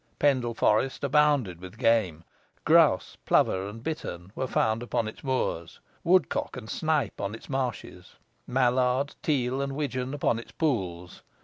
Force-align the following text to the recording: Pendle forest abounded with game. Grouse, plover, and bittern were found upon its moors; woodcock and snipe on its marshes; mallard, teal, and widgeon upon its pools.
Pendle 0.17 0.55
forest 0.55 1.03
abounded 1.03 1.61
with 1.61 1.77
game. 1.77 2.23
Grouse, 2.65 3.17
plover, 3.23 3.67
and 3.67 3.83
bittern 3.83 4.31
were 4.33 4.47
found 4.47 4.81
upon 4.81 5.07
its 5.07 5.23
moors; 5.23 5.79
woodcock 6.03 6.57
and 6.57 6.67
snipe 6.67 7.21
on 7.21 7.35
its 7.35 7.49
marshes; 7.49 8.15
mallard, 8.47 9.13
teal, 9.21 9.61
and 9.61 9.75
widgeon 9.75 10.15
upon 10.15 10.39
its 10.39 10.53
pools. 10.53 11.21